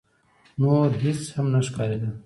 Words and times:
نور 0.61 0.89
هيڅ 1.01 1.19
هم 1.35 1.47
نه 1.53 1.59
ښکارېدل. 1.67 2.11